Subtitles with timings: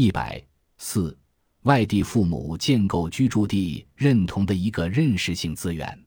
[0.00, 0.42] 一百
[0.78, 1.14] 四，
[1.64, 6.06] 外地父母建构居住地认同的一个认识性资源。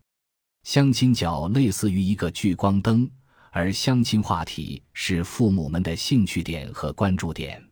[0.63, 3.08] 相亲角类似于一个聚光灯，
[3.51, 7.64] 而相亲话题是父母们的兴趣点和关注点，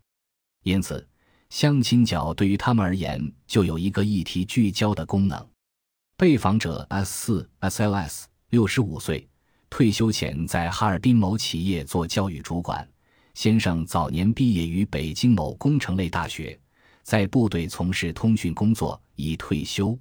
[0.61, 1.09] 因此
[1.49, 5.49] 相亲角对于他们而言就有一个议题聚焦的功能。
[6.15, 9.27] 被访者 S 四 SLS，六十五岁，
[9.71, 12.87] 退休前在哈尔滨某企业做教育主管。
[13.33, 16.59] 先生早年毕业于北京某工程类大学，
[17.03, 19.97] 在部队从事通讯工作，已退休。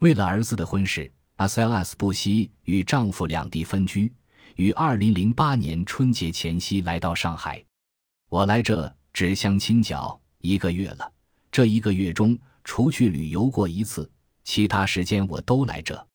[0.00, 4.12] 为了儿子的婚事阿塞拉斯不惜与丈夫两地分居，
[4.56, 7.62] 于二零零八年春节前夕来到上海。
[8.28, 11.12] 我来这只相亲角一个月了，
[11.52, 14.10] 这一个月中除去旅游过一次，
[14.42, 16.06] 其他时间我都来这，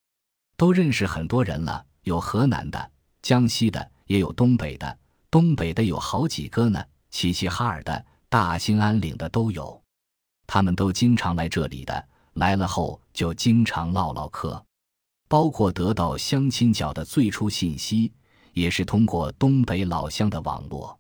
[0.58, 4.98] 都认识很多人了，有河南的、江西的，也有东北的。
[5.32, 9.80] 东北的有好几个呢，齐齐哈尔的、大兴安岭的都有，
[10.48, 14.64] 他们都经常来这里的，来了后就经常唠唠嗑，
[15.28, 18.12] 包括得到相亲角的最初信息，
[18.54, 21.00] 也是通过东北老乡的网络。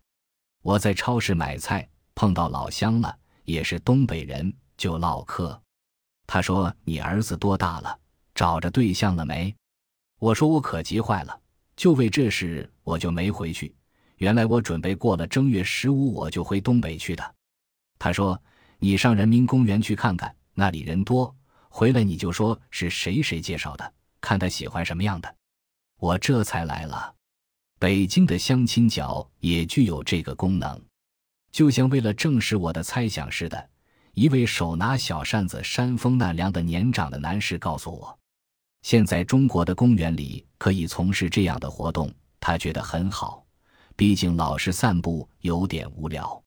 [0.61, 5.59] 我在超市买菜碰到老乡了，也是东北人，就唠嗑。
[6.28, 7.98] 他说：“你儿子多大了？
[8.36, 9.56] 找着对象了没？”
[10.20, 11.42] 我说：“我可急坏了，
[11.76, 13.73] 就为这事我就没回去。”
[14.20, 17.36] 原来我准备过了正月十五我就回东北去的，
[17.98, 18.42] 他说
[18.78, 21.34] ：“你上人民公园去看看，那里人多。
[21.70, 25.36] 回来你就说是谁谁介绍的，看他喜欢什么样的。”
[26.00, 27.16] 我这才来了。
[27.80, 30.81] 北京的相亲角也具有这个功能，
[31.50, 33.70] 就像为了证实我的猜想似的，
[34.16, 38.20] 一位手拿小扇子扇风纳凉的年长的男士告诉我，
[38.81, 43.45] 现在中国的公园里可以从事这样的活动，他觉得很好。
[44.00, 46.42] 毕竟老是散步有点无聊。